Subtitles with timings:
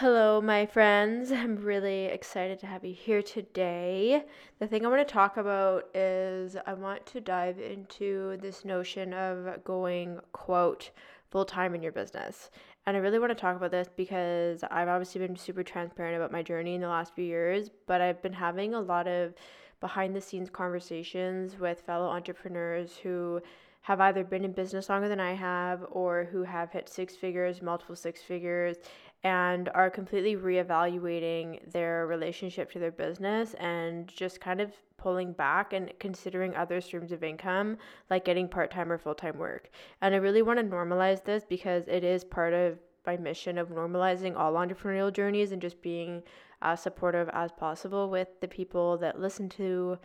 [0.00, 1.30] Hello, my friends.
[1.30, 4.24] I'm really excited to have you here today.
[4.58, 9.12] The thing I want to talk about is I want to dive into this notion
[9.12, 10.90] of going, quote,
[11.30, 12.48] full time in your business.
[12.86, 16.32] And I really want to talk about this because I've obviously been super transparent about
[16.32, 19.34] my journey in the last few years, but I've been having a lot of
[19.80, 23.42] behind the scenes conversations with fellow entrepreneurs who
[23.90, 27.60] have either been in business longer than I have or who have hit six figures,
[27.60, 28.76] multiple six figures,
[29.24, 35.72] and are completely reevaluating their relationship to their business and just kind of pulling back
[35.72, 37.76] and considering other streams of income
[38.10, 39.70] like getting part-time or full-time work.
[40.02, 43.70] And I really want to normalize this because it is part of my mission of
[43.70, 46.22] normalizing all entrepreneurial journeys and just being
[46.62, 49.98] as supportive as possible with the people that listen to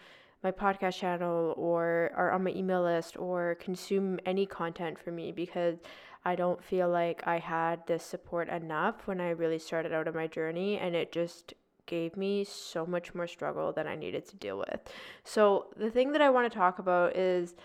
[0.46, 5.32] my podcast channel or are on my email list or consume any content from me
[5.32, 5.80] because
[6.24, 10.14] I don't feel like I had this support enough when I really started out on
[10.14, 11.56] my journey, and it just
[11.88, 14.80] gave me so much more struggle than I needed to deal with.
[15.24, 17.56] So, the thing that I want to talk about is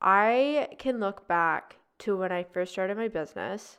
[0.00, 3.78] I can look back to when I first started my business.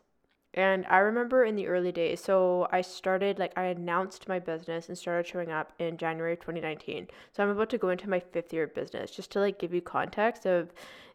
[0.56, 4.88] And I remember in the early days, so I started, like, I announced my business
[4.88, 7.08] and started showing up in January of 2019.
[7.32, 9.74] So I'm about to go into my fifth year of business just to, like, give
[9.74, 10.72] you context of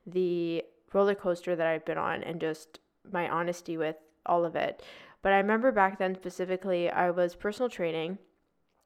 [0.06, 2.80] the roller coaster that I've been on and just
[3.12, 4.82] my honesty with all of it.
[5.22, 8.18] But I remember back then specifically, I was personal training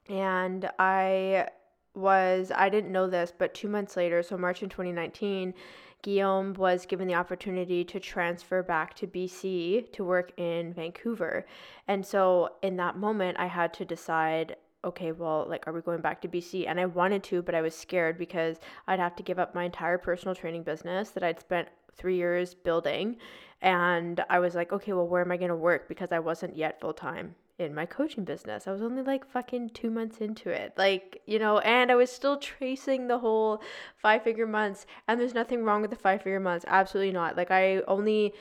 [0.08, 1.48] and I
[1.94, 5.54] was, I didn't know this, but two months later, so March in 2019,
[6.02, 11.46] Guillaume was given the opportunity to transfer back to BC to work in Vancouver.
[11.86, 16.00] And so in that moment, I had to decide okay, well, like, are we going
[16.00, 16.66] back to BC?
[16.66, 18.56] And I wanted to, but I was scared because
[18.88, 22.54] I'd have to give up my entire personal training business that I'd spent three years
[22.54, 23.16] building.
[23.60, 25.88] And I was like, okay, well, where am I going to work?
[25.88, 28.66] Because I wasn't yet full time in my coaching business.
[28.66, 30.74] I was only like fucking two months into it.
[30.76, 33.62] Like, you know, and I was still tracing the whole
[33.96, 34.86] five figure months.
[35.08, 36.64] And there's nothing wrong with the five figure months.
[36.68, 37.36] Absolutely not.
[37.36, 38.34] Like, I only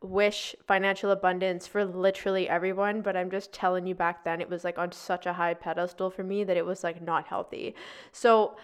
[0.00, 4.62] wish financial abundance for literally everyone, but I'm just telling you back then it was
[4.62, 7.74] like on such a high pedestal for me that it was like not healthy.
[8.12, 8.56] So,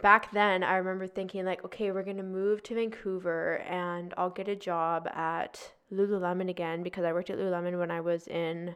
[0.00, 4.48] back then I remember thinking like, okay, we're gonna move to Vancouver and I'll get
[4.48, 8.74] a job at Lululemon again because I worked at Lululemon when I was in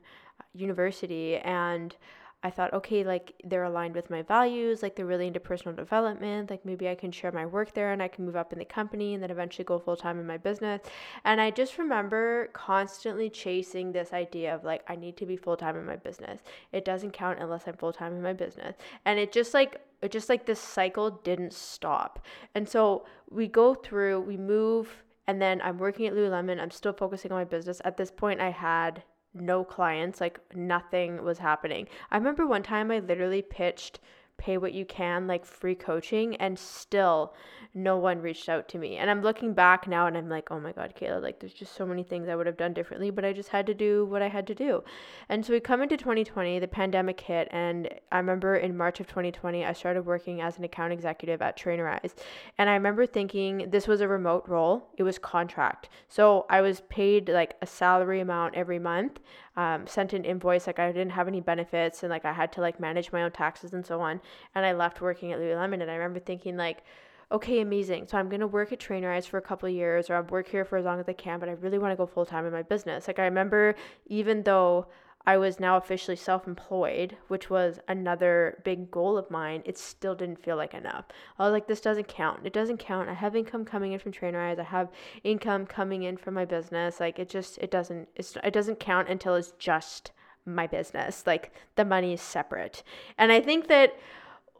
[0.54, 1.94] university and
[2.44, 6.50] I thought, okay, like they're aligned with my values, like they're really into personal development,
[6.50, 8.66] like maybe I can share my work there and I can move up in the
[8.66, 10.82] company and then eventually go full time in my business.
[11.24, 15.56] And I just remember constantly chasing this idea of like, I need to be full
[15.56, 16.42] time in my business.
[16.70, 18.76] It doesn't count unless I'm full time in my business.
[19.06, 22.26] And it just like, it just like this cycle didn't stop.
[22.54, 26.60] And so we go through, we move, and then I'm working at Lululemon.
[26.60, 27.80] I'm still focusing on my business.
[27.86, 29.02] At this point, I had
[29.34, 31.88] no clients, like nothing was happening.
[32.10, 34.00] I remember one time I literally pitched
[34.36, 37.34] pay what you can, like free coaching, and still
[37.74, 38.96] no one reached out to me.
[38.96, 41.74] And I'm looking back now and I'm like, oh my God, Kehla, like there's just
[41.74, 44.22] so many things I would have done differently, but I just had to do what
[44.22, 44.84] I had to do.
[45.28, 49.08] And so we come into 2020, the pandemic hit, and I remember in March of
[49.08, 52.14] 2020, I started working as an account executive at Trainerize.
[52.58, 55.88] And I remember thinking this was a remote role, it was contract.
[56.08, 59.18] So I was paid like a salary amount every month
[59.56, 62.60] um, sent an invoice like I didn't have any benefits and like I had to
[62.60, 64.20] like manage my own taxes and so on.
[64.54, 66.82] And I left working at Lululemon, and I remember thinking like,
[67.30, 68.06] okay, amazing.
[68.08, 70.76] So I'm gonna work at Trainerize for a couple years, or I'll work here for
[70.76, 71.40] as long as I can.
[71.40, 73.06] But I really want to go full time in my business.
[73.06, 73.74] Like I remember,
[74.06, 74.86] even though
[75.26, 80.14] I was now officially self employed, which was another big goal of mine, it still
[80.14, 81.06] didn't feel like enough.
[81.38, 82.40] I was like, this doesn't count.
[82.44, 83.08] It doesn't count.
[83.08, 84.58] I have income coming in from Trainerize.
[84.58, 84.90] I have
[85.22, 87.00] income coming in from my business.
[87.00, 90.12] Like it just it doesn't it doesn't count until it's just
[90.44, 91.26] my business.
[91.26, 92.82] Like the money is separate.
[93.16, 93.96] And I think that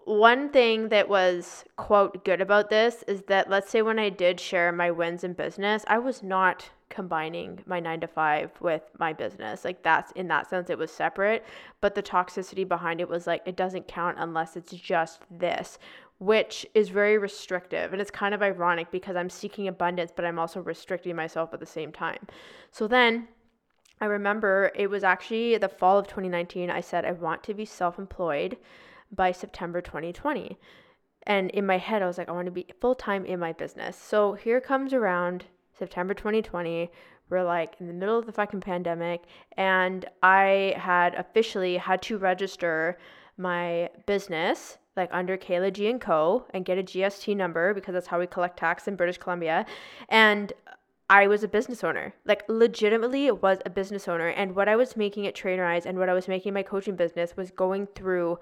[0.07, 4.41] one thing that was quote good about this is that let's say when I did
[4.41, 9.13] share my wins in business, I was not combining my 9 to 5 with my
[9.13, 9.65] business.
[9.65, 11.45] Like that's in that sense it was separate,
[11.81, 15.79] but the toxicity behind it was like it doesn't count unless it's just this,
[16.19, 17.93] which is very restrictive.
[17.93, 21.61] And it's kind of ironic because I'm seeking abundance, but I'm also restricting myself at
[21.61, 22.27] the same time.
[22.71, 23.29] So then
[24.01, 26.71] I remember it was actually the fall of 2019.
[26.71, 28.57] I said, I want to be self employed
[29.11, 30.59] by September 2020.
[31.27, 33.53] And in my head, I was like, I want to be full time in my
[33.53, 33.97] business.
[33.97, 35.45] So here comes around
[35.79, 36.91] September 2020.
[37.31, 39.23] We're like in the middle of the fucking pandemic,
[39.57, 42.99] and I had officially had to register
[43.37, 46.47] my business like under Kehla G and Co.
[46.51, 49.67] and get a GST number because that's how we collect tax in British Columbia.
[50.09, 50.53] And
[51.11, 52.15] I was a business owner.
[52.25, 54.29] Like legitimately was a business owner.
[54.29, 57.37] And what I was making at Trainerize and what I was making my coaching business
[57.37, 58.39] was going through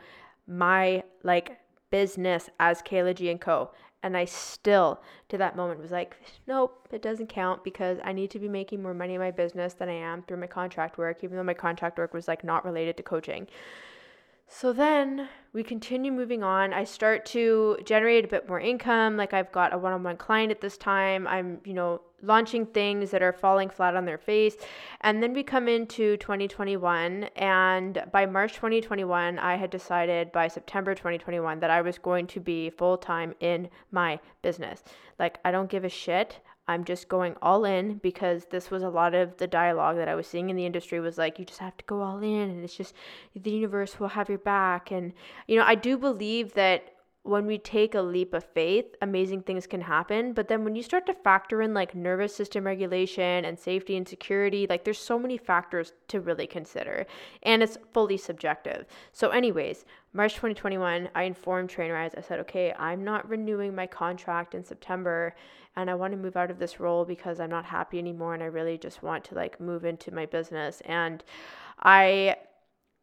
[0.46, 1.58] my like
[1.90, 3.70] business as Kehla G and Co.
[4.02, 6.16] And I still, to that moment, was like,
[6.46, 9.74] nope, it doesn't count because I need to be making more money in my business
[9.74, 12.64] than I am through my contract work, even though my contract work was like not
[12.64, 13.46] related to coaching.
[14.54, 16.74] So then we continue moving on.
[16.74, 19.16] I start to generate a bit more income.
[19.16, 21.26] Like I've got a one on one client at this time.
[21.26, 24.56] I'm, you know, launching things that are falling flat on their face.
[25.00, 27.24] And then we come into 2021.
[27.34, 32.38] And by March 2021, I had decided by September 2021 that I was going to
[32.38, 34.84] be full time in my business.
[35.18, 36.40] Like, I don't give a shit.
[36.68, 40.14] I'm just going all in because this was a lot of the dialogue that I
[40.14, 42.64] was seeing in the industry was like, you just have to go all in and
[42.64, 42.94] it's just
[43.34, 44.90] the universe will have your back.
[44.90, 45.12] And,
[45.48, 46.92] you know, I do believe that
[47.24, 50.32] when we take a leap of faith, amazing things can happen.
[50.32, 54.08] But then when you start to factor in like nervous system regulation and safety and
[54.08, 57.06] security, like there's so many factors to really consider.
[57.44, 58.86] And it's fully subjective.
[59.12, 64.54] So, anyways, March 2021, I informed Trainerize, I said, okay, I'm not renewing my contract
[64.54, 65.34] in September
[65.76, 68.42] and I want to move out of this role because I'm not happy anymore and
[68.42, 70.82] I really just want to like move into my business.
[70.84, 71.24] And
[71.82, 72.36] I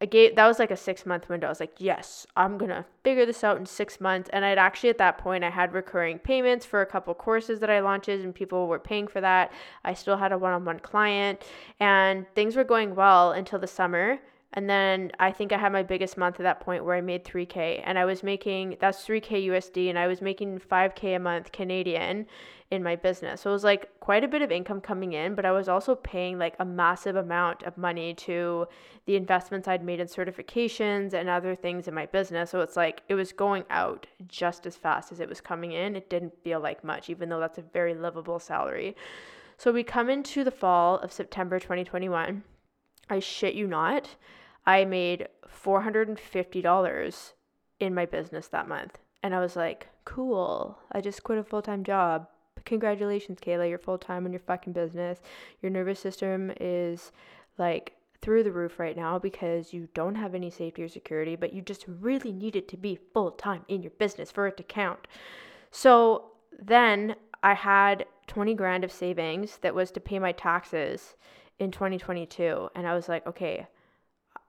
[0.02, 1.46] I gave that was like a six month window.
[1.46, 4.30] I was like, yes, I'm gonna figure this out in six months.
[4.32, 7.70] And I'd actually at that point I had recurring payments for a couple courses that
[7.70, 9.52] I launched and people were paying for that.
[9.84, 11.42] I still had a one on one client
[11.80, 14.18] and things were going well until the summer.
[14.52, 17.24] And then I think I had my biggest month at that point where I made
[17.24, 21.52] 3K and I was making that's 3K USD and I was making 5K a month
[21.52, 22.26] Canadian
[22.72, 23.40] in my business.
[23.40, 25.94] So it was like quite a bit of income coming in, but I was also
[25.94, 28.66] paying like a massive amount of money to
[29.06, 32.50] the investments I'd made in certifications and other things in my business.
[32.50, 35.94] So it's like it was going out just as fast as it was coming in.
[35.94, 38.96] It didn't feel like much, even though that's a very livable salary.
[39.58, 42.42] So we come into the fall of September 2021.
[43.08, 44.14] I shit you not,
[44.70, 45.28] I made
[45.64, 47.32] $450
[47.80, 48.98] in my business that month.
[49.22, 50.78] And I was like, cool.
[50.92, 52.26] I just quit a full time job
[52.64, 55.20] congratulations, Kehla, you're full time in your fucking business.
[55.62, 57.12] Your nervous system is
[57.58, 61.52] like through the roof right now because you don't have any safety or security, but
[61.52, 64.62] you just really need it to be full time in your business for it to
[64.62, 65.06] count.
[65.70, 71.16] So then I had 20 grand of savings that was to pay my taxes
[71.58, 72.68] in 2022.
[72.74, 73.66] And I was like, okay,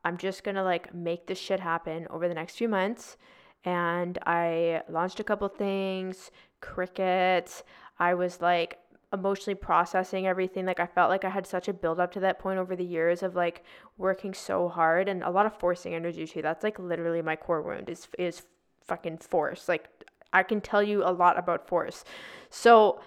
[0.04, 3.18] I'm just gonna like make this shit happen over the next few months.
[3.64, 6.32] And I launched a couple things,
[6.62, 7.64] Cricut.
[8.00, 8.80] I was like
[9.14, 10.66] emotionally processing everything.
[10.66, 12.84] Like I felt like I had such a build up to that point over the
[12.84, 13.64] years of like
[13.98, 16.42] working so hard and a lot of forcing energy too.
[16.42, 18.44] That's like literally my core wound is is
[18.86, 19.68] fucking force.
[19.70, 19.90] Like
[20.34, 22.04] I can tell you a lot about force.
[22.50, 23.02] So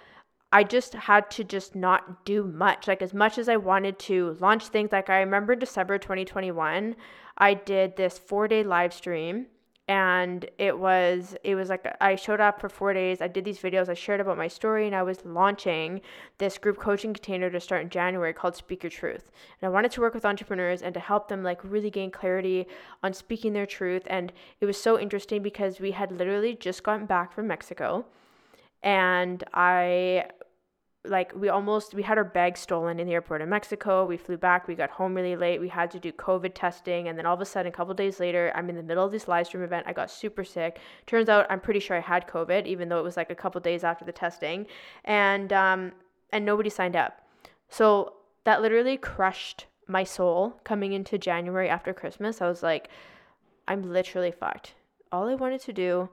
[0.55, 2.87] I just had to just not do much.
[2.87, 6.95] Like as much as I wanted to launch things like I remember December 2021,
[7.37, 9.46] I did this 4-day live stream
[9.89, 13.20] and it was it was like I showed up for 4 days.
[13.20, 13.89] I did these videos.
[13.89, 16.01] I shared about my story and I was launching
[16.39, 19.32] this group coaching container to start in January called Speak Your Truth.
[19.61, 22.69] And I wanted to work with entrepreneurs and to help them like really gain clarity
[23.03, 27.06] on speaking their truth and it was so interesting because we had literally just gotten
[27.06, 28.06] back from Mexico
[28.84, 30.27] and I
[31.06, 34.06] like we almost we had our bags stolen in the airport in Mexico.
[34.06, 35.61] We flew back, we got home really late.
[35.61, 38.20] We had to do COVID testing and then all of a sudden a couple days
[38.20, 39.87] later, I'm in the middle of this live stream event.
[39.87, 40.79] I got super sick.
[41.06, 43.61] Turns out I'm pretty sure I had COVID even though it was like a couple
[43.61, 44.67] days after the testing.
[45.05, 45.93] And um
[46.32, 47.20] and nobody signed up.
[47.69, 52.41] So that literally crushed my soul coming into January after Christmas.
[52.41, 52.89] I was like
[53.69, 54.75] I'm literally fucked.
[55.13, 56.08] All I wanted to do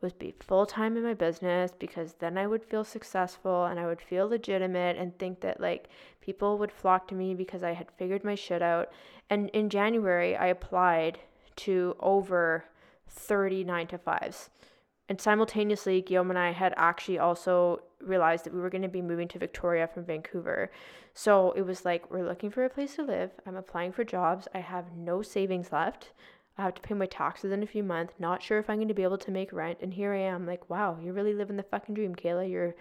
[0.00, 3.86] was be full time in my business because then I would feel successful and I
[3.86, 5.88] would feel legitimate and think that like
[6.20, 8.90] people would flock to me because I had figured my shit out.
[9.28, 11.18] And in January, I applied
[11.56, 12.64] to over
[13.08, 14.48] 39 to 5s.
[15.08, 19.02] And simultaneously, Guillaume and I had actually also realized that we were going to be
[19.02, 20.70] moving to Victoria from Vancouver.
[21.14, 23.32] So it was like, we're looking for a place to live.
[23.44, 24.46] I'm applying for jobs.
[24.54, 26.12] I have no savings left.
[26.60, 28.88] I have to pay my taxes in a few months, not sure if I'm going
[28.88, 29.78] to be able to make rent.
[29.80, 32.48] And here I am, like, wow, you're really living the fucking dream, Kehla.
[32.50, 32.74] You're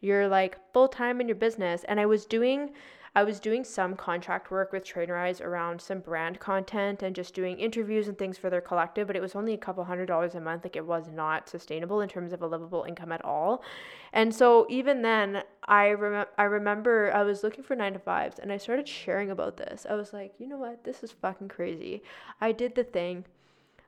[0.00, 1.84] you're like full time in your business.
[1.84, 2.70] And I was doing
[3.12, 7.58] I was doing some contract work with Trainerize around some brand content and just doing
[7.58, 10.40] interviews and things for their collective, but it was only a couple hundred dollars a
[10.40, 10.62] month.
[10.64, 13.64] Like it was not sustainable in terms of a livable income at all.
[14.12, 18.38] And so even then, I remember I remember I was looking for 9 to 5s
[18.38, 19.86] and I started sharing about this.
[19.90, 20.84] I was like, "You know what?
[20.84, 22.04] This is fucking crazy.
[22.40, 23.24] I did the thing.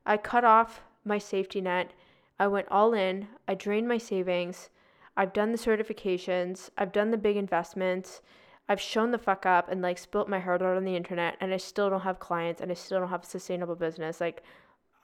[0.04, 1.92] I cut off my safety net.
[2.40, 3.28] I went all in.
[3.46, 4.68] I drained my savings.
[5.16, 6.70] I've done the certifications.
[6.76, 8.20] I've done the big investments."
[8.68, 11.52] I've shown the fuck up and like spilt my heart out on the internet and
[11.52, 14.20] I still don't have clients and I still don't have a sustainable business.
[14.20, 14.42] Like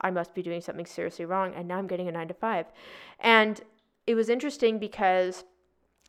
[0.01, 1.53] I must be doing something seriously wrong.
[1.55, 2.67] And now I'm getting a nine to five.
[3.19, 3.61] And
[4.07, 5.45] it was interesting because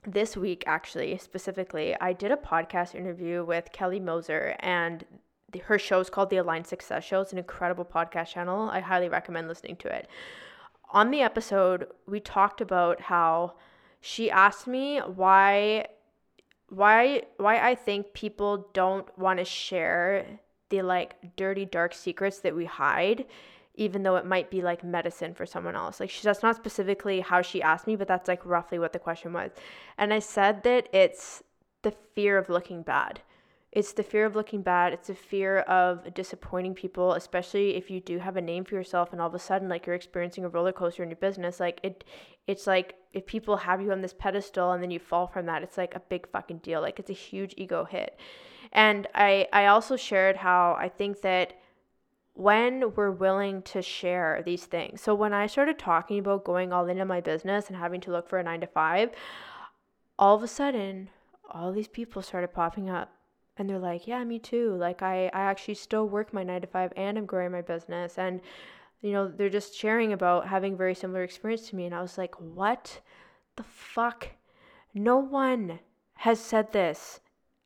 [0.06, 5.04] this week, actually, specifically, I did a podcast interview with Kelly Moser and
[5.52, 7.22] the, her show is called The Aligned Success Show.
[7.22, 8.70] It's an incredible podcast channel.
[8.70, 10.08] I highly recommend listening to it.
[10.92, 13.56] On the episode, we talked about how
[14.00, 15.88] she asked me why
[16.70, 20.26] why why I think people don't want to share
[20.70, 23.26] the like dirty dark secrets that we hide
[23.80, 26.02] even though it might be like medicine for someone else.
[26.02, 29.00] Like she that's not specifically how she asked me, but that's like roughly what the
[29.00, 29.52] question was.
[29.98, 31.42] And I said that it's
[31.82, 33.22] the fear of looking bad.
[33.72, 34.92] It's the fear of looking bad.
[34.92, 39.14] It's the fear of disappointing people, especially if you do have a name for yourself
[39.14, 41.60] and all of a sudden like you're experiencing a roller coaster in your business.
[41.62, 42.04] Like it
[42.48, 45.64] it's like if people have you on this pedestal and then you fall from that,
[45.64, 46.82] it's like a big fucking deal.
[46.82, 48.20] Like it's a huge ego hit.
[48.72, 51.54] And I I also shared how I think that
[52.34, 55.02] when we're willing to share these things.
[55.02, 58.30] So when I started talking about going all into my business and having to look
[58.30, 59.10] for a 9 to 5,
[60.18, 61.10] all of a sudden
[61.50, 63.12] all these people started popping up
[63.58, 64.76] and they're like, "Yeah, me too.
[64.76, 68.18] Like I I actually still work my 9 to 5 and I'm growing my business."
[68.18, 68.42] And
[69.02, 72.18] you know, they're just sharing about having very similar experience to me and I was
[72.18, 73.02] like, "What
[73.56, 74.30] the fuck?
[74.94, 75.80] No one
[76.16, 77.20] has said this."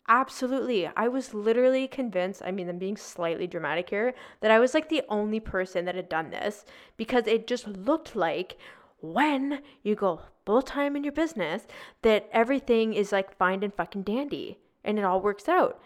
[0.08, 0.88] Absolutely.
[0.98, 4.90] I was literally convinced, I mean, I'm being slightly dramatic here, that I was like
[4.90, 6.66] the only person that had done this
[6.98, 8.58] because it just looked like
[9.00, 11.68] when you go full time in your business
[12.02, 15.82] that everything is like fine and fucking dandy and it all works out.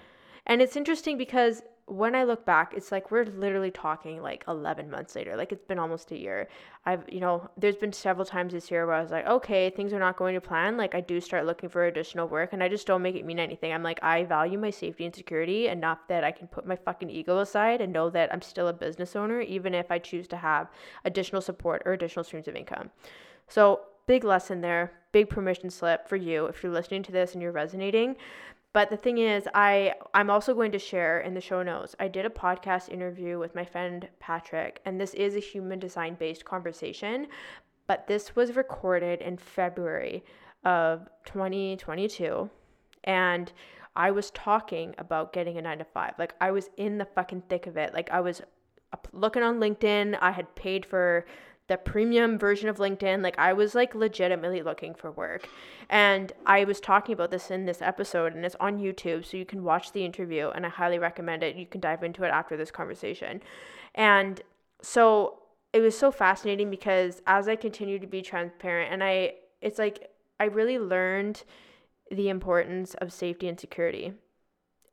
[0.46, 4.92] And it's interesting because when I look back, it's like we're literally talking like 11
[4.92, 5.38] months later.
[5.38, 6.50] Like it's been almost a year.
[6.86, 9.94] I've, you know, there's been several times this year where I was like, okay, things
[9.94, 10.76] are not going to plan.
[10.76, 13.40] Like I do start looking for additional work and I just don't make it mean
[13.40, 13.72] anything.
[13.72, 17.10] I'm like, I value my safety and security enough that I can put my fucking
[17.10, 20.38] ego aside and know that I'm still a business owner, even if I choose to
[20.38, 20.68] have
[21.06, 22.92] additional support or additional streams of income.
[23.48, 27.42] So, big lesson there, big permission slip for you if you're listening to this and
[27.42, 28.16] you're resonating.
[28.78, 31.96] But the thing is, I I'm also going to share in the show notes.
[32.00, 36.14] I did a podcast interview with my friend Patrick, and this is a human design
[36.14, 37.26] based conversation,
[37.88, 40.24] but this was recorded in February
[40.64, 42.52] of 2022,
[43.06, 43.52] and
[43.96, 46.14] I was talking about getting a 9 to 5.
[46.20, 47.96] Like I was in the fucking thick of it.
[47.96, 48.44] Like I was
[49.12, 51.26] looking on LinkedIn, I had paid for
[51.68, 53.22] the premium version of LinkedIn.
[53.22, 55.48] Like I was like legitimately looking for work.
[55.90, 59.46] And I was talking about this in this episode and it's on YouTube so you
[59.46, 61.56] can watch the interview and I highly recommend it.
[61.56, 63.42] You can dive into it after this conversation.
[63.96, 64.42] And
[64.82, 65.40] so
[65.74, 70.10] it was so fascinating because as I continue to be transparent and I it's like
[70.40, 71.44] I really learned
[72.12, 74.14] the importance of safety and security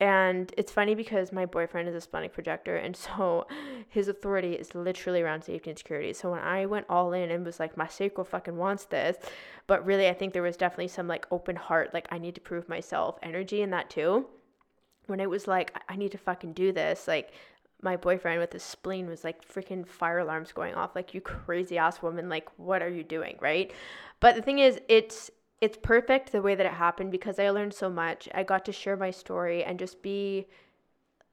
[0.00, 3.46] and it's funny because my boyfriend is a splenic projector, and so
[3.88, 6.12] his authority is literally around safety and security.
[6.12, 9.16] So when I went all in and was like, my sacral fucking wants this,
[9.66, 12.40] but really, I think there was definitely some like open heart, like, I need to
[12.40, 14.26] prove myself energy in that too.
[15.06, 17.32] When it was like, I need to fucking do this, like,
[17.82, 21.76] my boyfriend with his spleen was like freaking fire alarms going off like you crazy
[21.76, 23.72] ass woman like what are you doing right
[24.20, 25.30] but the thing is it's
[25.60, 28.28] it's perfect the way that it happened because I learned so much.
[28.34, 30.46] I got to share my story and just be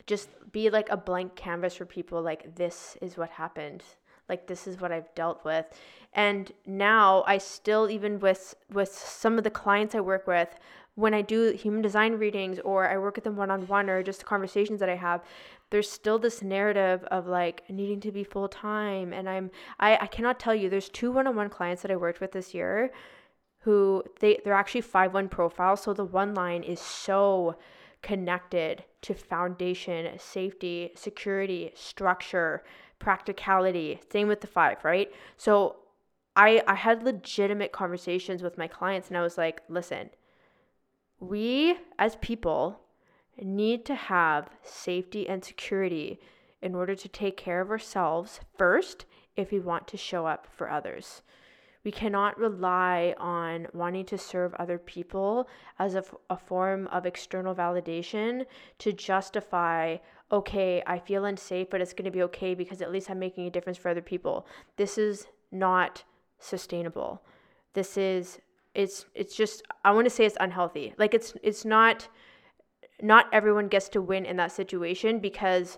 [0.08, 3.84] just be like a blank canvas for people like this is what happened.
[4.28, 5.66] Like this is what I've dealt with.
[6.14, 10.56] And now I still even with with some of the clients I work with
[10.96, 14.04] when I do human design readings or I work with them one on one or
[14.04, 15.24] just conversations that I have,
[15.70, 19.14] there's still this narrative of like needing to be full time.
[19.14, 21.96] And I'm I, I cannot tell you, there's two one on one clients that I
[21.96, 22.92] worked with this year
[23.62, 27.56] who they they're actually 5-1 profiles so the one line is so
[28.02, 32.64] connected to foundation safety security structure
[33.00, 35.12] practicality same with the 5 right?
[35.38, 35.78] So
[36.36, 40.10] I I had legitimate conversations with my clients and I was like listen
[41.20, 42.80] we as people
[43.40, 46.20] need to have safety and security
[46.62, 50.70] in order to take care of ourselves first if we want to show up for
[50.70, 51.22] others
[51.84, 55.48] We cannot rely on wanting to serve other people
[55.80, 58.46] as a, a form of external validation
[58.80, 59.98] to justify,
[60.32, 63.48] okay, I feel unsafe, but it's going to be okay because at least I'm making
[63.48, 64.46] a difference for other people.
[64.78, 66.04] This is not
[66.40, 67.24] sustainable.
[67.74, 68.40] This is
[68.74, 70.94] it's it's just I want to say it's unhealthy.
[70.98, 72.08] Like it's it's not
[73.02, 75.78] not everyone gets to win in that situation because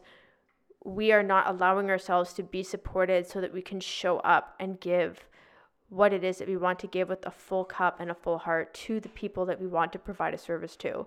[0.83, 4.79] we are not allowing ourselves to be supported so that we can show up and
[4.79, 5.27] give
[5.93, 8.39] what it is that we want to give with a full cup and a full
[8.39, 11.05] heart to the people that we want to provide a service to.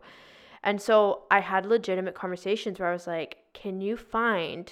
[0.63, 4.71] And so I had legitimate conversations where I was like, can you find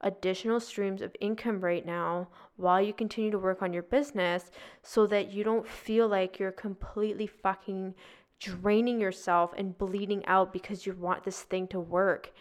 [0.00, 4.50] additional streams of income right now while you continue to work on your business
[4.82, 7.94] so that you don't feel like you're completely fucking
[8.38, 12.32] draining yourself and bleeding out because you want this thing to work.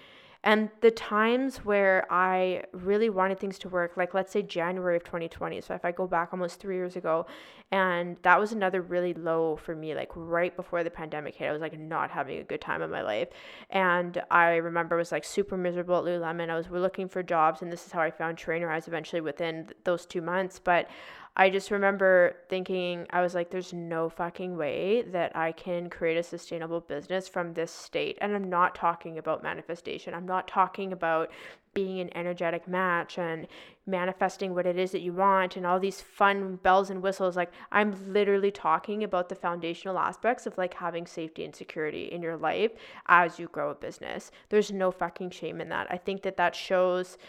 [0.48, 5.04] And the times where I really wanted things to work, like let's say January of
[5.04, 5.60] 2020.
[5.60, 7.26] So if I go back almost three years ago,
[7.72, 11.52] and that was another really low for me, like right before the pandemic hit, I
[11.52, 13.28] was like not having a good time in my life.
[13.70, 16.50] And I remember was like super miserable at Lululemon.
[16.50, 20.06] I was looking for jobs, and this is how I found Trainerize eventually within those
[20.06, 20.60] two months.
[20.60, 20.88] But
[21.40, 26.18] I just remember thinking, I was like, there's no fucking way that I can create
[26.18, 28.18] a sustainable business from this state.
[28.22, 30.16] And I'm not talking about manifestation.
[30.16, 31.30] I'm not talking about
[31.78, 33.48] being an energetic match and
[33.86, 37.36] manifesting what it is that you want and all these fun bells and whistles.
[37.36, 42.24] Like, I'm literally talking about the foundational aspects of like having safety and security in
[42.24, 42.72] your life
[43.06, 44.32] as you grow a business.
[44.50, 45.86] There's no fucking shame in that.
[45.92, 47.20] I think that that shows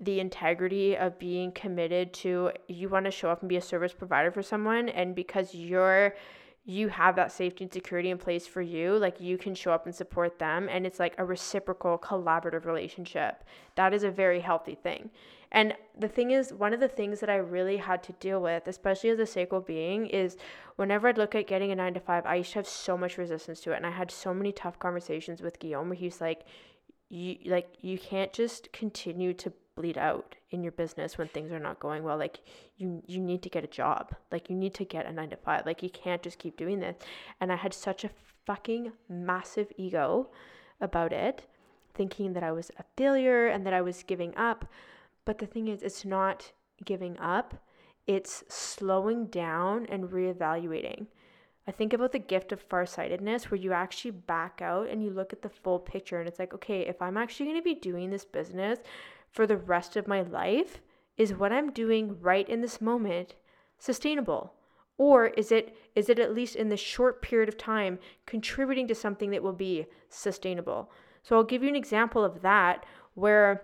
[0.00, 3.92] the integrity of being committed to you want to show up and be a service
[3.92, 6.14] provider for someone and because you're
[6.68, 9.86] you have that safety and security in place for you like you can show up
[9.86, 13.42] and support them and it's like a reciprocal collaborative relationship.
[13.76, 15.08] That is a very healthy thing.
[15.50, 18.68] And the thing is one of the things that i really had to deal with
[18.68, 20.36] especially as a sacral being is
[20.76, 23.16] whenever i'd look at getting a nine to five i used to have so much
[23.16, 26.44] resistance to it and i had so many tough conversations with guillaume where he's like
[27.08, 31.58] you like you can't just continue to bleed out in your business when things are
[31.58, 32.40] not going well like
[32.76, 34.14] you you need to get a job.
[34.32, 36.80] Like you need to get a 9 to 5 like you can't just keep doing
[36.80, 36.96] this.
[37.40, 38.10] And i had such a
[38.46, 40.28] fucking massive ego
[40.80, 41.44] about it
[41.94, 44.64] thinking that i was a failure and that i was giving up.
[45.24, 46.52] But the thing is it's not
[46.84, 47.54] giving up.
[48.06, 51.06] It's slowing down and reevaluating.
[51.66, 55.34] I think about the gift of farsightedness where you actually back out and you look
[55.34, 58.08] at the full picture and it's like, okay, if I'm actually going to be doing
[58.08, 58.78] this business
[59.30, 60.80] for the rest of my life?
[61.16, 63.34] Is what I'm doing right in this moment
[63.78, 64.54] sustainable?
[64.96, 68.94] Or is it is it at least in the short period of time contributing to
[68.94, 70.90] something that will be sustainable?
[71.22, 73.62] So I'll give you an example of that where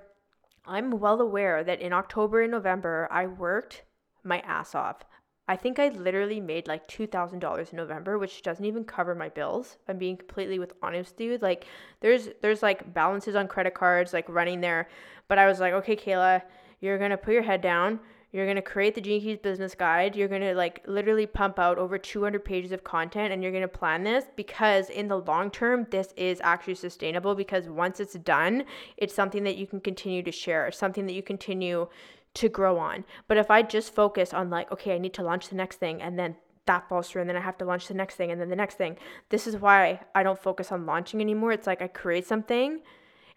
[0.66, 3.84] I'm well aware that in October and November I worked
[4.22, 5.04] my ass off.
[5.46, 9.76] I think I literally made like $2,000 in November, which doesn't even cover my bills.
[9.88, 11.42] I'm being completely with honest dude.
[11.42, 11.66] Like
[12.00, 14.88] there's there's like balances on credit cards like running there,
[15.28, 16.42] but I was like, "Okay, Kehla,
[16.80, 18.00] you're going to put your head down.
[18.34, 20.16] You're going to create the Gene Keys business guide.
[20.16, 23.62] You're going to like literally pump out over 200 pages of content and you're going
[23.62, 28.14] to plan this because in the long term this is actually sustainable because once it's
[28.14, 28.64] done,
[28.96, 31.86] it's something that you can continue to share, something that you continue
[32.34, 33.04] to grow on.
[33.28, 36.02] But if I just focus on like, okay, I need to launch the next thing
[36.02, 38.40] and then that falls through and then I have to launch the next thing and
[38.40, 38.96] then the next thing.
[39.28, 41.52] This is why I don't focus on launching anymore.
[41.52, 42.80] It's like I create something.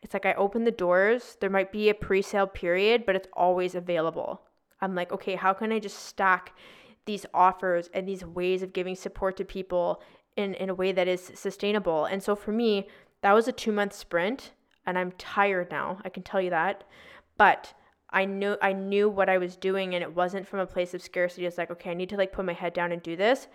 [0.01, 1.37] It's like I open the doors.
[1.39, 4.41] There might be a pre-sale period, but it's always available.
[4.81, 6.53] I'm like, okay, how can I just stack
[7.05, 10.01] these offers and these ways of giving support to people
[10.35, 12.05] in, in a way that is sustainable?
[12.05, 12.87] And so for me,
[13.21, 14.51] that was a two month sprint
[14.85, 15.99] and I'm tired now.
[16.05, 16.83] I can tell you that.
[17.37, 17.73] But
[18.09, 21.01] I knew I knew what I was doing and it wasn't from a place of
[21.01, 21.45] scarcity.
[21.45, 23.47] It's like, okay, I need to like put my head down and do this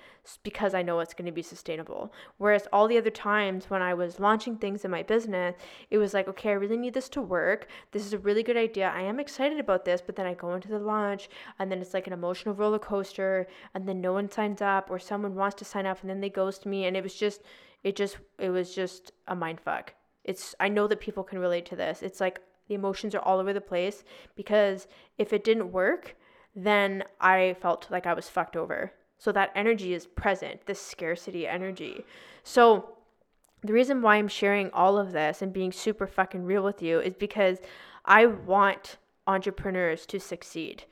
[0.42, 2.12] because I know it's going to be sustainable.
[2.36, 5.56] Whereas all the other times when I was launching things in my business,
[5.90, 7.66] it was like, okay, I really need this to work.
[7.92, 8.92] This is a really good idea.
[8.94, 11.94] I am excited about this, but then I go into the launch and then it's
[11.94, 15.64] like an emotional roller coaster and then no one signs up or someone wants to
[15.64, 17.40] sign up and then they ghost me and it was just
[17.84, 19.94] it just it was just a mind fuck.
[20.24, 22.02] It's I know that people can relate to this.
[22.02, 22.40] It's like
[22.72, 24.02] the emotions are all over the place
[24.34, 24.86] because
[25.18, 26.16] if it didn't work,
[26.56, 28.92] then I felt like I was fucked over.
[29.18, 32.02] So that energy is present, this scarcity energy.
[32.42, 32.96] So
[33.62, 36.98] the reason why I'm sharing all of this and being super fucking real with you
[36.98, 37.58] is because
[38.06, 40.84] I want entrepreneurs to succeed.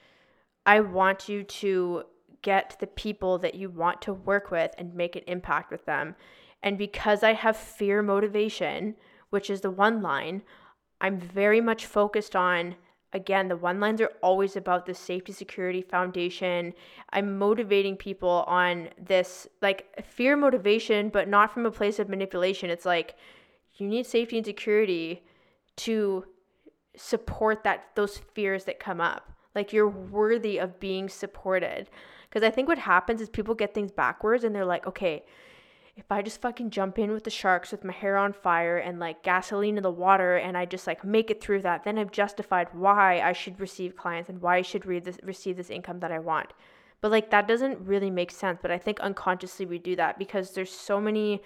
[0.66, 2.02] I want you to
[2.42, 6.14] get the people that you want to work with and make an impact with them.
[6.62, 8.96] And because I have fear motivation,
[9.30, 10.42] which is the one line,
[11.00, 12.76] I'm very much focused on
[13.12, 16.72] again, the one lines are always about the safety security foundation.
[17.12, 22.70] I'm motivating people on this like fear motivation, but not from a place of manipulation.
[22.70, 23.16] It's like
[23.74, 25.24] you need safety and security
[25.78, 26.24] to
[26.96, 29.32] support that those fears that come up.
[29.54, 31.90] Like you're worthy of being supported.
[32.28, 35.24] Because I think what happens is people get things backwards and they're like, okay,
[36.00, 38.98] if I just fucking jump in with the sharks with my hair on fire and
[38.98, 42.10] like gasoline in the water and I just like make it through that, then I've
[42.10, 46.10] justified why I should receive clients and why I should this, receive this income that
[46.10, 46.54] I want.
[47.02, 48.58] But like that doesn't really make sense.
[48.62, 51.42] But I think unconsciously we do that because there's so many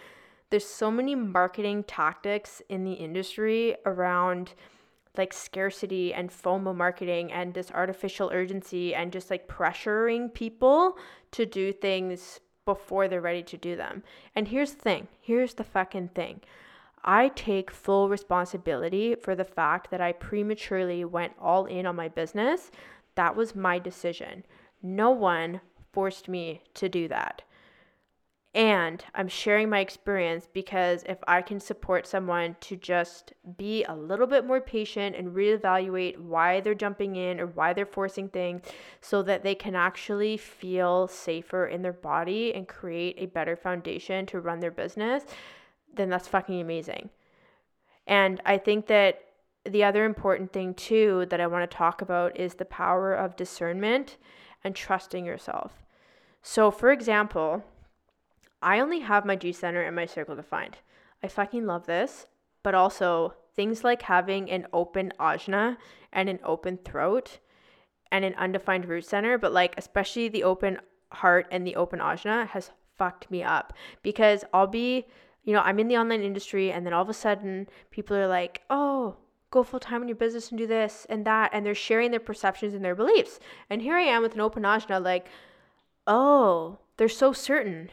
[0.50, 4.54] there's so many marketing tactics in the industry around
[5.16, 10.96] like scarcity and FOMO marketing and this artificial urgency and just like pressuring people
[11.32, 14.02] to do things before they're ready to do them.
[14.34, 16.40] And here's the thing here's the fucking thing.
[17.04, 22.08] I take full responsibility for the fact that I prematurely went all in on my
[22.08, 22.70] business.
[23.14, 24.44] That was my decision.
[24.82, 25.60] No one
[25.92, 27.42] forced me to do that.
[28.54, 33.96] And I'm sharing my experience because if I can support someone to just be a
[33.96, 38.62] little bit more patient and reevaluate why they're jumping in or why they're forcing things
[39.00, 44.24] so that they can actually feel safer in their body and create a better foundation
[44.26, 45.24] to run their business,
[45.92, 47.10] then that's fucking amazing.
[48.06, 49.20] And I think that
[49.64, 53.34] the other important thing too that I want to talk about is the power of
[53.34, 54.16] discernment
[54.62, 55.82] and trusting yourself.
[56.42, 57.64] So, for example,
[58.64, 60.78] I only have my G center and my sacral defined.
[61.22, 62.26] I fucking love this,
[62.62, 65.76] but also things like having an open ajna
[66.14, 67.40] and an open throat
[68.10, 70.78] and an undefined root center, but like especially the open
[71.12, 75.06] heart and the open ajna has fucked me up because I'll be,
[75.42, 78.26] you know, I'm in the online industry and then all of a sudden people are
[78.26, 79.16] like, "Oh,
[79.50, 82.20] go full time in your business and do this and that," and they're sharing their
[82.20, 83.40] perceptions and their beliefs.
[83.68, 85.28] And here I am with an open ajna like,
[86.06, 87.90] "Oh, they're so certain."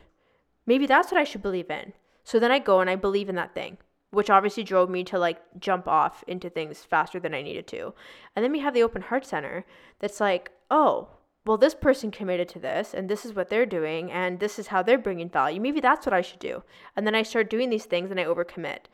[0.66, 1.94] Maybe that's what I should believe in.
[2.24, 3.78] So then I go and I believe in that thing,
[4.12, 7.94] which obviously drove me to like jump off into things faster than I needed to.
[8.36, 9.66] And then we have the open heart center
[10.00, 11.10] that's like, oh,
[11.46, 14.68] well, this person committed to this and this is what they're doing and this is
[14.68, 15.60] how they're bringing value.
[15.60, 16.64] Maybe that's what I should do.
[16.96, 18.86] And then I start doing these things and I overcommit.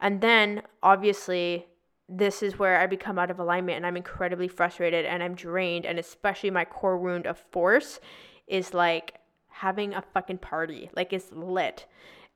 [0.00, 1.66] And then obviously,
[2.08, 5.84] this is where I become out of alignment and I'm incredibly frustrated and I'm drained.
[5.84, 8.00] And especially my core wound of force
[8.48, 9.19] is like
[9.60, 10.90] having a fucking party.
[10.96, 11.84] Like it's lit.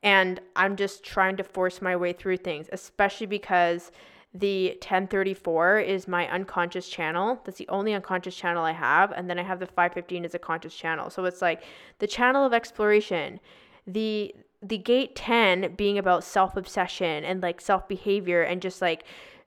[0.02, 3.90] And I'm just trying to force my way through things, especially because
[4.34, 7.40] the 1034 is my unconscious channel.
[7.44, 9.10] That's the only unconscious channel I have.
[9.12, 11.08] And then I have the 515 as a conscious channel.
[11.08, 11.62] So it's like
[11.98, 13.40] the channel of exploration,
[13.87, 19.04] the the gate 10 being about self-obsession and like self-behavior and just like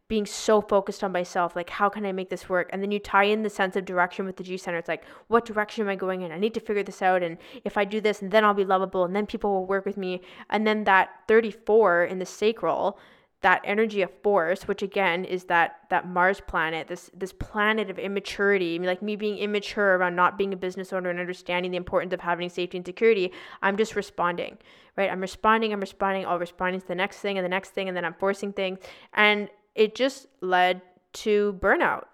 [0.08, 2.70] being so focused on myself like how can i make this work?
[2.72, 4.78] And then you tie in the sense of direction with the g center.
[4.78, 6.32] It's like what direction am i going in?
[6.32, 8.66] I need to figure this out and if i do this and then i'll be
[8.66, 10.22] lovable and then people will work with me.
[10.50, 12.98] And then that 34 in the sacral
[13.42, 18.00] that energy of force which again is that that mars planet this this planet of
[18.00, 22.12] immaturity like me being immature around not being a business owner and understanding the importance
[22.12, 24.58] of having safety and security i'm just responding
[24.98, 25.12] right?
[25.12, 27.96] I'm responding i'm responding i'll responding to the next thing and the next thing and
[27.96, 28.80] then i'm forcing things.
[29.14, 30.82] And it just led
[31.14, 32.06] to burnout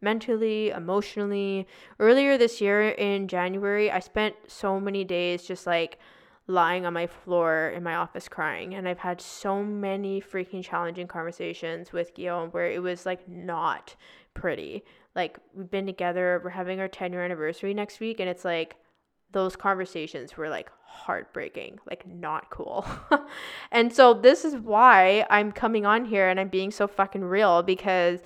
[0.00, 1.66] mentally, emotionally.
[2.00, 5.98] Earlier this year in January, I spent so many days just like
[6.46, 8.74] lying on my floor in my office crying.
[8.74, 13.94] And I've had so many freaking challenging conversations with Guillaume where it was like not
[14.34, 14.84] pretty.
[15.14, 18.76] Like we've been together, we're having our 10 year anniversary next week, and it's like
[19.34, 22.86] those conversations were like heartbreaking, like not cool.
[23.70, 27.62] and so this is why I'm coming on here and I'm being so fucking real
[27.62, 28.20] because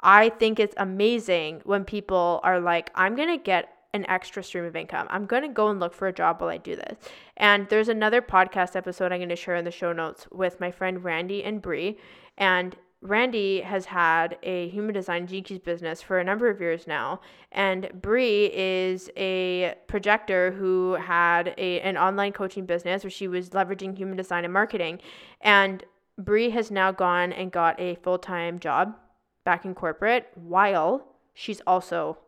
[0.00, 4.64] I think it's amazing when people are like, I'm going to get an extra stream
[4.64, 5.06] of income.
[5.10, 6.98] I'm going to go and look for a job while I do this.
[7.36, 10.70] And there's another podcast episode I'm going to share in the show notes with my
[10.70, 11.96] friend Randi and Bree.
[12.36, 17.20] And Randi has had a human design Gene business for a number of years now,
[17.52, 23.50] and Bree is a projector who had a an online coaching business where she was
[23.50, 25.00] leveraging human design and marketing.
[25.40, 25.84] And
[26.18, 28.96] Bree has now gone and got a full time job
[29.44, 32.18] back in corporate while she's also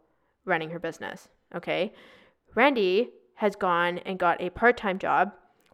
[0.45, 1.29] running her business.
[1.53, 1.93] Okay,
[2.55, 5.33] Randi has gone and got a part time job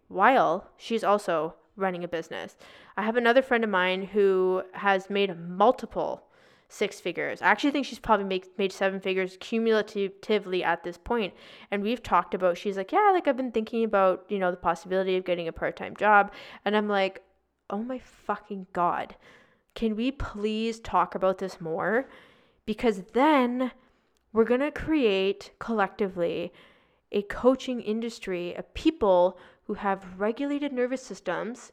[0.08, 2.56] while she's also running a business.
[2.96, 6.24] I have another friend of mine who has made multiple
[6.68, 7.42] six figures.
[7.42, 11.32] I actually think she's probably make, made seven figures cumulatively at this point.
[11.70, 14.56] And we've talked about, she's like, yeah, like I've been thinking about, you know, the
[14.56, 16.32] possibility of getting a part time job.
[16.64, 17.22] And I'm like,
[17.70, 19.14] oh my fucking God,
[19.74, 22.08] can we please talk about this more?
[22.66, 23.70] because then
[24.32, 26.52] we're going to create collectively
[27.12, 31.72] a coaching industry of people who have regulated nervous systems.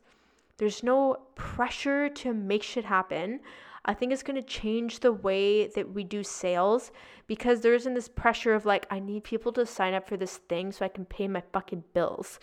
[0.58, 3.40] There's no pressure to make shit happen.
[3.86, 6.92] I think it's going to change the way that we do sales
[7.28, 10.38] because there isn't this pressure of like, I need people to sign up for this
[10.38, 12.40] thing so I can pay my fucking bills.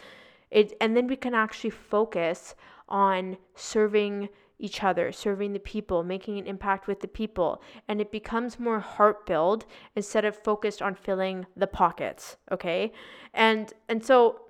[0.50, 2.54] It, and then we can actually focus
[2.88, 7.62] on serving each other, serving the people, making an impact with the people.
[7.88, 9.64] And it becomes more heart filled
[9.96, 12.36] instead of focused on filling the pockets.
[12.52, 12.92] Okay.
[13.32, 14.42] And and so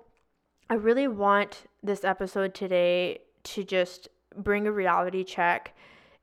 [0.71, 4.07] I really want this episode today to just
[4.37, 5.75] bring a reality check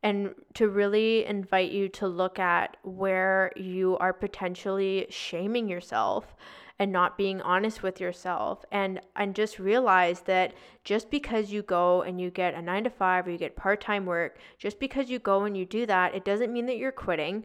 [0.03, 6.35] and to really invite you to look at where you are potentially shaming yourself
[6.79, 12.01] and not being honest with yourself and and just realize that just because you go
[12.01, 15.19] and you get a 9 to 5 or you get part-time work just because you
[15.19, 17.45] go and you do that it doesn't mean that you're quitting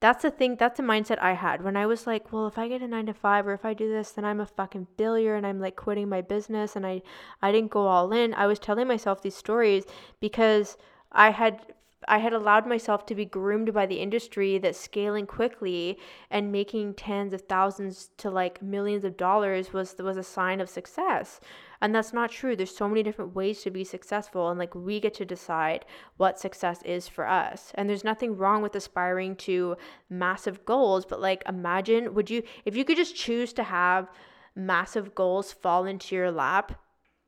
[0.00, 1.62] that's the thing that's the mindset i had.
[1.62, 3.74] When i was like well if i get a 9 to 5 or if i
[3.74, 7.02] do this then i'm a fucking failure and i'm like quitting my business and i
[7.42, 8.34] i didn't go all in.
[8.34, 9.84] I was telling myself these stories
[10.20, 10.76] because
[11.12, 11.60] i had
[12.08, 15.98] I had allowed myself to be groomed by the industry that's scaling quickly
[16.30, 20.68] and making tens of thousands to like millions of dollars was was a sign of
[20.68, 21.40] success.
[21.80, 22.56] And that's not true.
[22.56, 25.84] There's so many different ways to be successful and like we get to decide
[26.16, 27.72] what success is for us.
[27.74, 29.76] And there's nothing wrong with aspiring to
[30.08, 34.10] massive goals, but like imagine would you if you could just choose to have
[34.54, 36.80] massive goals fall into your lap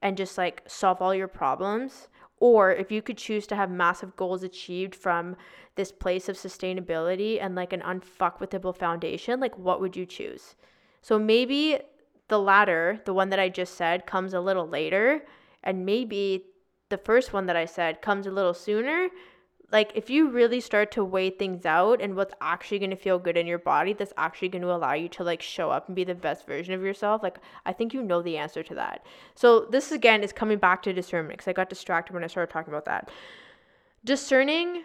[0.03, 2.09] and just like solve all your problems
[2.41, 5.37] or if you could choose to have massive goals achieved from
[5.75, 10.55] this place of sustainability and like an unfuckwithable foundation, like what would you choose?
[11.03, 11.81] So maybe
[12.29, 15.25] the latter, the one that I just said, comes a little later,
[15.65, 16.45] and maybe
[16.91, 19.09] the first one that I said comes a little sooner,
[19.71, 23.19] like if you really start to weigh things out and what's actually going to feel
[23.19, 25.97] good in your body that's actually going to allow you to like show up and
[25.97, 29.05] be the best version of yourself like i think you know the answer to that.
[29.35, 32.53] So this again is coming back to discernment because i got distracted when i started
[32.53, 33.11] talking about that.
[34.05, 34.85] Discerning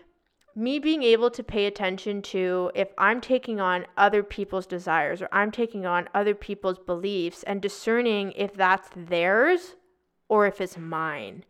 [0.55, 5.29] me being able to pay attention to if i'm taking on other people's desires or
[5.31, 9.75] i'm taking on other people's beliefs and discerning if that's theirs
[10.29, 11.43] or if it's mine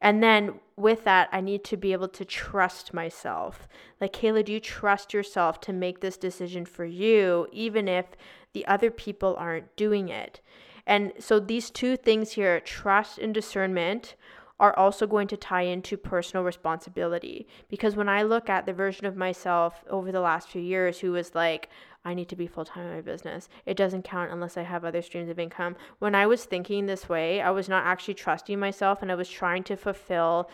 [0.00, 3.66] and then with that, I need to be able to trust myself.
[4.00, 8.06] Like, Kehla, do you trust yourself to make this decision for you, even if
[8.52, 10.40] the other people aren't doing it?
[10.86, 14.14] And so, these two things here, trust and discernment,
[14.60, 17.46] are also going to tie into personal responsibility.
[17.68, 21.12] Because when I look at the version of myself over the last few years who
[21.12, 21.68] was like,
[22.04, 23.48] I need to be full time in my business.
[23.66, 25.76] It doesn't count unless I have other streams of income.
[25.98, 29.28] When I was thinking this way, I was not actually trusting myself and I was
[29.28, 30.48] trying to fulfill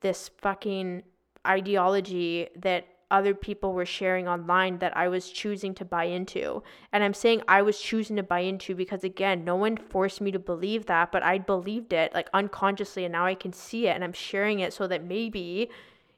[0.00, 1.02] this fucking
[1.46, 6.62] ideology that other people were sharing online that I was choosing to buy into.
[6.92, 10.30] And I'm saying I was choosing to buy into because, again, no one forced me
[10.30, 13.04] to believe that, but I believed it like unconsciously.
[13.04, 15.70] And now I can see it and I'm sharing it so that maybe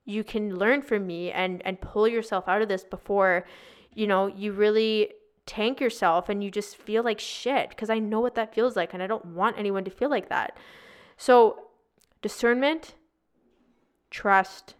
[0.04, 3.46] you can learn from me and, and pull yourself out of this before,
[3.94, 5.12] you know, you really
[5.46, 8.94] tank yourself and you just feel like shit because I know what that feels like
[8.94, 10.56] and I don't want anyone to feel like that.
[11.16, 11.64] So,
[12.20, 12.94] discernment,
[14.10, 14.74] trust,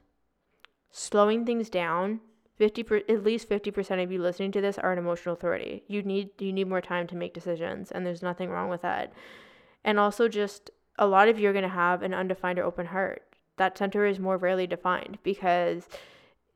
[0.90, 2.20] slowing things down
[2.62, 5.82] 50 per, at least 50% of you listening to this are an emotional authority.
[5.88, 9.12] You need you need more time to make decisions and there's nothing wrong with that.
[9.82, 12.86] And also just a lot of you are going to have an undefined or open
[12.86, 13.24] heart.
[13.56, 15.88] That center is more rarely defined because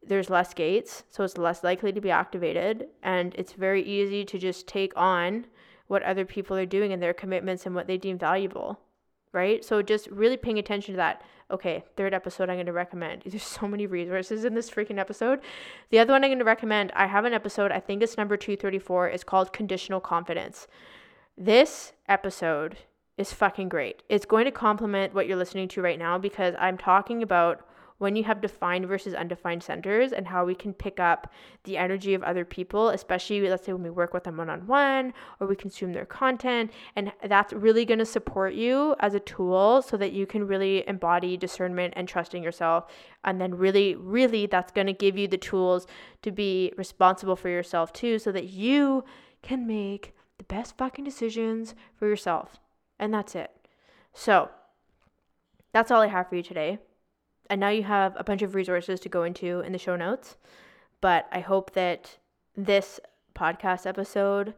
[0.07, 4.39] there's less gates so it's less likely to be activated and it's very easy to
[4.39, 5.47] just take on
[5.89, 8.81] what other people are doing and their commitments and what they deem valuable
[9.33, 13.23] right so just really paying attention to that Okay, third episode I'm going to recommend.
[13.27, 15.41] There's so many resources in this freaking episode.
[15.91, 18.37] The other one I'm going to recommend, I have an episode, I think it's number
[18.37, 20.67] 234, it's called Conditional Confidence.
[21.39, 22.79] This episode
[23.17, 24.03] is fucking great.
[24.09, 27.61] It's going to complement what you're listening to right now because I'm talking about
[27.99, 31.33] when you have defined versus undefined centers and how we can pick up
[31.65, 34.67] the energy of other people, especially let's say when we work with them one on
[34.67, 36.71] one or we consume their content.
[36.95, 40.87] And that's really going to support you as a tool so that you can really
[40.87, 42.87] embody discernment and trusting yourself.
[43.25, 45.87] And then, really, really, that's going to give you the tools
[46.23, 49.05] to be responsible for yourself too, so that you
[49.43, 52.59] can make the best fucking decisions for yourself.
[52.99, 53.51] And that's it.
[54.13, 54.51] So,
[55.73, 56.79] that's all I have for you today
[57.49, 60.37] and now you have a bunch of resources to go into in the show notes.
[61.01, 62.17] But I hope that
[62.57, 63.01] this
[63.35, 64.55] podcast episode,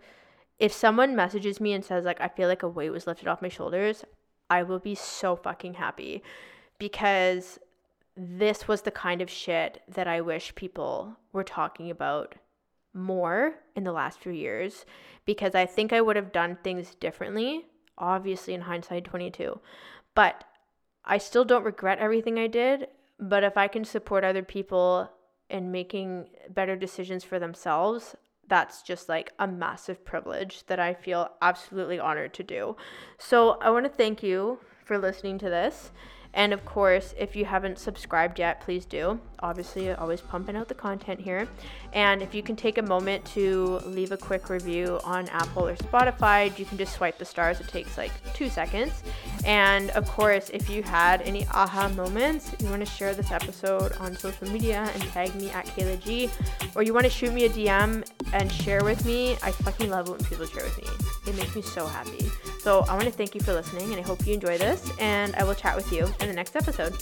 [0.58, 3.42] if someone messages me and says, like, I feel like a weight was lifted off
[3.42, 4.04] my shoulders,
[4.50, 6.22] I will be so fucking happy
[6.78, 7.58] because
[8.16, 12.34] this was the kind of shit that I wish people were talking about
[12.94, 14.84] more in the last few years
[15.24, 19.60] because I think I would have done things differently, obviously in hindsight 22.
[20.14, 20.44] But
[21.08, 25.10] I still don't regret everything I did, but if I can support other people
[25.48, 28.14] in making better decisions for themselves,
[28.46, 32.76] that's just like a massive privilege that I feel absolutely honored to do.
[33.18, 35.92] So I want to thank you for listening to this.
[36.38, 39.18] And of course, if you haven't subscribed yet, please do.
[39.40, 41.48] Obviously, always pumping out the content here.
[41.92, 45.74] And if you can take a moment to leave a quick review on Apple or
[45.74, 47.58] Spotify, you can just swipe the stars.
[47.58, 49.02] It takes like two seconds.
[49.44, 53.94] And of course, if you had any aha moments, you want to share this episode
[53.94, 56.30] on social media and tag me at Kehla G,
[56.76, 60.06] or you want to shoot me a DM and share with me, I fucking love
[60.06, 61.32] it when people share with me.
[61.32, 62.30] It makes me so happy.
[62.68, 64.92] So I want to thank you for listening, and I hope you enjoy this.
[64.98, 66.92] And I will chat with you in the next episode.